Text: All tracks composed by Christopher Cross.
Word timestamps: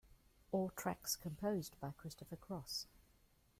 All 0.51 0.71
tracks 0.71 1.15
composed 1.15 1.79
by 1.79 1.91
Christopher 1.95 2.35
Cross. 2.35 2.87